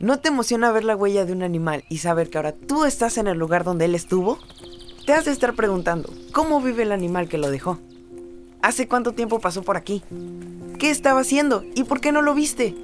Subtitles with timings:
[0.00, 3.18] ¿No te emociona ver la huella de un animal y saber que ahora tú estás
[3.18, 4.38] en el lugar donde él estuvo?
[5.06, 7.78] Te has de estar preguntando, ¿cómo vive el animal que lo dejó?
[8.62, 10.02] ¿Hace cuánto tiempo pasó por aquí?
[10.80, 12.74] ¿Qué estaba haciendo y por qué no lo viste?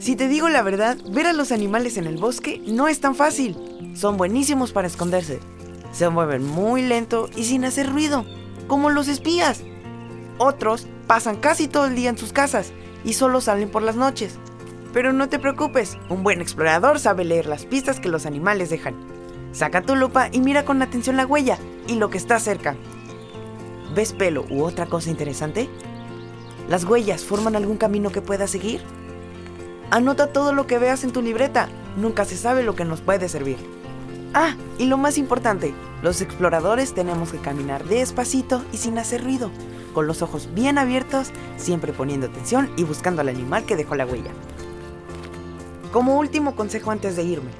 [0.00, 3.14] Si te digo la verdad, ver a los animales en el bosque no es tan
[3.14, 3.56] fácil.
[3.94, 5.40] Son buenísimos para esconderse.
[5.92, 8.26] Se mueven muy lento y sin hacer ruido,
[8.66, 9.62] como los espías.
[10.36, 14.38] Otros pasan casi todo el día en sus casas y solo salen por las noches.
[14.92, 18.94] Pero no te preocupes, un buen explorador sabe leer las pistas que los animales dejan.
[19.52, 22.76] Saca tu lupa y mira con atención la huella y lo que está cerca.
[23.94, 25.68] ¿Ves pelo u otra cosa interesante?
[26.68, 28.80] ¿Las huellas forman algún camino que puedas seguir?
[29.90, 31.68] Anota todo lo que veas en tu libreta.
[31.96, 33.56] Nunca se sabe lo que nos puede servir.
[34.34, 39.50] Ah, y lo más importante, los exploradores tenemos que caminar despacito y sin hacer ruido,
[39.92, 44.06] con los ojos bien abiertos, siempre poniendo atención y buscando al animal que dejó la
[44.06, 44.30] huella.
[45.92, 47.50] Como último consejo antes de irme,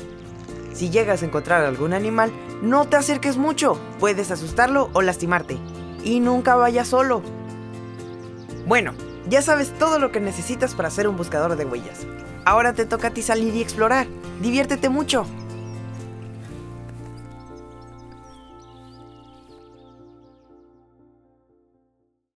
[0.72, 2.30] si llegas a encontrar algún animal,
[2.62, 5.58] no te acerques mucho, puedes asustarlo o lastimarte.
[6.05, 7.22] Y nunca vayas solo.
[8.66, 8.94] Bueno,
[9.28, 12.06] ya sabes todo lo que necesitas para ser un buscador de huellas.
[12.44, 14.06] Ahora te toca a ti salir y explorar.
[14.40, 15.27] Diviértete mucho.